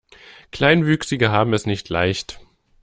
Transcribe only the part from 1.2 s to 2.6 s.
haben es nicht leicht.